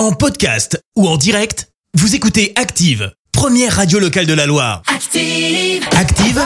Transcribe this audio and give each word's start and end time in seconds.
En 0.00 0.12
podcast 0.12 0.82
ou 0.96 1.06
en 1.06 1.18
direct, 1.18 1.68
vous 1.92 2.14
écoutez 2.14 2.54
Active, 2.56 3.12
première 3.32 3.76
radio 3.76 3.98
locale 3.98 4.24
de 4.24 4.32
la 4.32 4.46
Loire. 4.46 4.80
Active. 4.86 5.86
Active, 5.94 6.42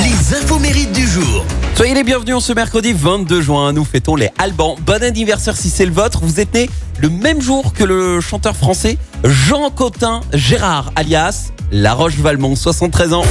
les 0.00 0.34
infos 0.36 0.58
mérites 0.58 0.90
du 0.90 1.06
jour. 1.06 1.44
Soyez 1.76 1.94
les 1.94 2.02
bienvenus 2.02 2.34
en 2.34 2.40
ce 2.40 2.52
mercredi 2.52 2.92
22 2.92 3.42
juin. 3.42 3.72
Nous 3.72 3.84
fêtons 3.84 4.16
les 4.16 4.30
Albans. 4.38 4.74
Bon 4.80 5.00
anniversaire 5.04 5.56
si 5.56 5.70
c'est 5.70 5.86
le 5.86 5.92
vôtre. 5.92 6.18
Vous 6.24 6.40
êtes 6.40 6.52
né 6.52 6.68
le 6.98 7.08
même 7.10 7.40
jour 7.40 7.72
que 7.74 7.84
le 7.84 8.20
chanteur 8.20 8.56
français 8.56 8.98
Jean 9.22 9.70
Cotin 9.70 10.22
Gérard, 10.32 10.90
alias 10.96 11.52
La 11.70 11.94
Roche-Valmont, 11.94 12.56
73 12.56 13.12
ans. 13.12 13.24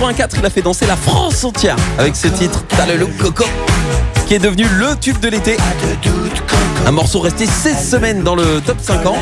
84, 0.00 0.38
il 0.38 0.46
a 0.46 0.48
fait 0.48 0.62
danser 0.62 0.86
la 0.86 0.96
France 0.96 1.44
entière 1.44 1.76
avec 1.98 2.16
ce 2.16 2.28
titre, 2.28 2.64
T'as 2.68 2.86
coco, 3.18 3.44
qui 4.26 4.32
est 4.32 4.38
devenu 4.38 4.64
le 4.78 4.96
tube 4.96 5.20
de 5.20 5.28
l'été. 5.28 5.58
Un 6.86 6.90
morceau 6.90 7.20
resté 7.20 7.44
16 7.44 7.90
semaines 7.90 8.22
dans 8.22 8.34
le 8.34 8.62
top 8.62 8.78
50 8.80 9.14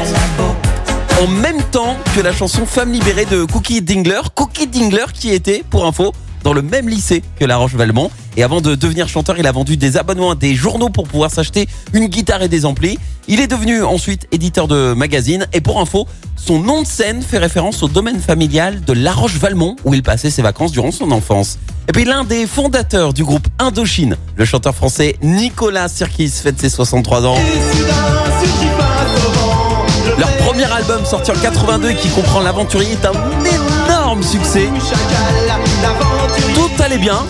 en 1.21 1.27
même 1.27 1.61
temps 1.73 1.97
que 2.15 2.21
la 2.21 2.33
chanson 2.33 2.65
Femme 2.65 2.93
libérée 2.93 3.25
de 3.25 3.45
Cookie 3.45 3.83
Dingler. 3.83 4.21
Cookie 4.37 4.69
Dingler 4.69 5.07
qui 5.13 5.31
était, 5.31 5.65
pour 5.69 5.85
info, 5.85 6.13
dans 6.43 6.53
le 6.53 6.63
même 6.63 6.89
lycée 6.89 7.23
que 7.39 7.45
La 7.45 7.57
Roche-Valmont. 7.57 8.11
Et 8.37 8.43
avant 8.43 8.61
de 8.61 8.75
devenir 8.75 9.09
chanteur, 9.09 9.39
il 9.39 9.47
a 9.47 9.53
vendu 9.53 9.77
des 9.77 9.97
abonnements 9.97 10.31
à 10.31 10.35
des 10.35 10.55
journaux 10.55 10.91
pour 10.91 11.09
pouvoir 11.09 11.31
s'acheter 11.31 11.69
une 11.93 12.07
guitare 12.07 12.43
et 12.43 12.49
des 12.49 12.65
amplis. 12.65 12.99
Il 13.27 13.41
est 13.41 13.47
devenu 13.47 13.83
ensuite 13.83 14.27
éditeur 14.33 14.69
de 14.69 14.95
magazine. 14.95 15.47
Et 15.53 15.61
pour 15.61 15.81
info, 15.81 16.07
son 16.37 16.61
nom 16.61 16.83
de 16.83 16.87
scène 16.87 17.23
fait 17.23 17.39
référence 17.39 17.83
au 17.83 17.89
domaine 17.89 18.21
familial 18.21 18.81
de 18.85 18.93
La 18.93 19.13
Roche-Valmont 19.13 19.77
où 19.85 19.93
il 19.93 20.03
passait 20.03 20.31
ses 20.31 20.43
vacances 20.43 20.73
durant 20.73 20.93
son 20.93 21.11
enfance. 21.11 21.59
Et 21.89 21.93
puis 21.93 22.05
l'un 22.05 22.25
des 22.25 22.47
fondateurs 22.47 23.13
du 23.13 23.25
groupe 23.25 23.47
Indochine, 23.59 24.17
le 24.37 24.45
chanteur 24.45 24.75
français 24.75 25.17
Nicolas 25.23 25.89
Sirkis 25.89 26.31
fête 26.31 26.61
ses 26.61 26.69
63 26.69 27.27
ans. 27.27 27.37
Leur 30.19 30.37
premier 30.39 30.65
album 30.65 31.05
sorti 31.05 31.31
en 31.31 31.35
82 31.35 31.93
qui 31.93 32.09
comprend 32.09 32.41
l'aventurier 32.41 32.93
est 32.93 33.07
un 33.07 33.13
énorme 33.87 34.23
succès. 34.23 34.69
Allait 36.89 36.97
bien 36.97 37.23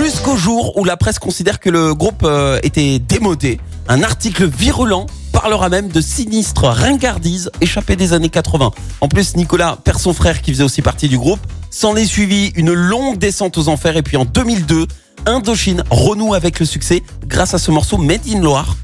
jusqu'au 0.00 0.36
jour 0.36 0.76
où 0.76 0.84
la 0.84 0.96
presse 0.96 1.18
considère 1.18 1.58
que 1.58 1.68
le 1.68 1.94
groupe 1.94 2.22
euh, 2.22 2.60
était 2.62 3.00
démodé. 3.00 3.58
Un 3.88 4.04
article 4.04 4.46
virulent 4.46 5.06
parlera 5.32 5.68
même 5.68 5.88
de 5.88 6.00
sinistres 6.00 6.62
ringardises 6.62 7.50
échappées 7.60 7.96
des 7.96 8.12
années 8.12 8.28
80. 8.28 8.70
En 9.00 9.08
plus, 9.08 9.34
Nicolas 9.34 9.76
perd 9.82 9.98
son 9.98 10.12
frère 10.12 10.42
qui 10.42 10.52
faisait 10.52 10.62
aussi 10.62 10.80
partie 10.80 11.08
du 11.08 11.18
groupe. 11.18 11.40
S'en 11.72 11.96
est 11.96 12.06
suivi 12.06 12.52
une 12.54 12.72
longue 12.72 13.18
descente 13.18 13.58
aux 13.58 13.66
enfers 13.66 13.96
et 13.96 14.02
puis 14.02 14.16
en 14.16 14.24
2002, 14.24 14.86
Indochine 15.26 15.82
renoue 15.90 16.34
avec 16.34 16.60
le 16.60 16.66
succès 16.66 17.02
grâce 17.26 17.52
à 17.52 17.58
ce 17.58 17.72
morceau 17.72 17.98
Made 17.98 18.28
in 18.32 18.42
Loire. 18.42 18.76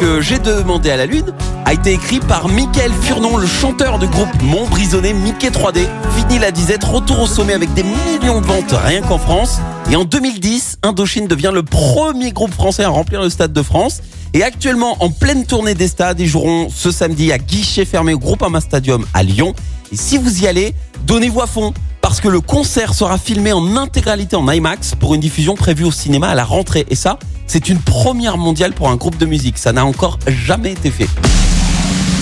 Que 0.00 0.20
J'ai 0.20 0.38
demandé 0.38 0.90
à 0.90 0.96
la 0.96 1.06
Lune 1.06 1.32
a 1.64 1.72
été 1.72 1.92
écrit 1.92 2.20
par 2.20 2.48
Michael 2.48 2.92
Furnon, 3.02 3.36
le 3.36 3.46
chanteur 3.46 3.98
du 3.98 4.06
groupe 4.06 4.28
Montbrisonné 4.42 5.12
Mickey 5.12 5.48
3D. 5.48 5.86
Fini 6.16 6.38
la 6.38 6.50
disette, 6.50 6.84
retour 6.84 7.20
au 7.20 7.26
sommet 7.26 7.52
avec 7.52 7.72
des 7.74 7.82
millions 7.82 8.40
de 8.40 8.46
ventes 8.46 8.72
rien 8.84 9.02
qu'en 9.02 9.18
France. 9.18 9.58
Et 9.90 9.96
en 9.96 10.04
2010, 10.04 10.78
Indochine 10.82 11.26
devient 11.26 11.50
le 11.52 11.62
premier 11.62 12.32
groupe 12.32 12.52
français 12.52 12.84
à 12.84 12.88
remplir 12.88 13.22
le 13.22 13.30
Stade 13.30 13.52
de 13.52 13.62
France. 13.62 14.00
Et 14.34 14.42
actuellement 14.42 14.96
en 15.02 15.10
pleine 15.10 15.46
tournée 15.46 15.74
des 15.74 15.88
stades, 15.88 16.20
ils 16.20 16.28
joueront 16.28 16.68
ce 16.70 16.90
samedi 16.90 17.32
à 17.32 17.38
guichet 17.38 17.84
fermé 17.84 18.14
au 18.14 18.18
Groupama 18.18 18.60
Stadium 18.60 19.04
à 19.14 19.22
Lyon. 19.22 19.54
Et 19.90 19.96
si 19.96 20.18
vous 20.18 20.42
y 20.42 20.46
allez, 20.46 20.74
donnez-vous 21.06 21.40
à 21.40 21.46
fond 21.46 21.72
parce 22.02 22.20
que 22.20 22.28
le 22.28 22.40
concert 22.40 22.94
sera 22.94 23.18
filmé 23.18 23.52
en 23.52 23.76
intégralité 23.76 24.36
en 24.36 24.48
IMAX 24.50 24.94
pour 24.94 25.14
une 25.14 25.20
diffusion 25.20 25.54
prévue 25.54 25.84
au 25.84 25.90
cinéma 25.90 26.28
à 26.28 26.34
la 26.34 26.44
rentrée. 26.44 26.86
Et 26.90 26.94
ça, 26.94 27.18
c'est 27.48 27.68
une 27.68 27.80
première 27.80 28.36
mondiale 28.36 28.74
pour 28.74 28.88
un 28.90 28.96
groupe 28.96 29.16
de 29.16 29.26
musique. 29.26 29.58
Ça 29.58 29.72
n'a 29.72 29.84
encore 29.84 30.18
jamais 30.26 30.72
été 30.72 30.90
fait. 30.90 31.08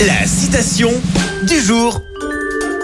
La 0.05 0.25
citation 0.25 0.89
du 1.43 1.59
jour. 1.59 2.01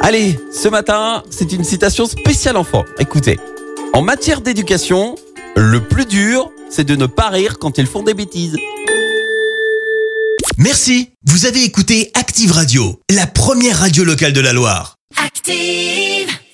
Allez, 0.02 0.40
ce 0.52 0.68
matin, 0.68 1.24
c'est 1.30 1.54
une 1.54 1.64
citation 1.64 2.06
spéciale 2.06 2.58
enfant. 2.58 2.84
Écoutez, 3.00 3.40
en 3.94 4.02
matière 4.02 4.42
d'éducation, 4.42 5.16
le 5.56 5.80
plus 5.80 6.06
dur, 6.06 6.52
c'est 6.70 6.84
de 6.84 6.96
ne 6.96 7.06
pas 7.06 7.30
rire 7.30 7.58
quand 7.60 7.78
ils 7.78 7.88
font 7.88 8.04
des 8.04 8.14
bêtises. 8.14 8.58
Merci, 10.58 11.12
vous 11.26 11.46
avez 11.46 11.64
écouté 11.64 12.12
Active 12.14 12.52
Radio, 12.52 13.00
la 13.10 13.26
première 13.26 13.80
radio 13.80 14.04
locale 14.04 14.34
de 14.34 14.42
la 14.42 14.54
Loire. 14.54 14.98
Active. 15.18 16.43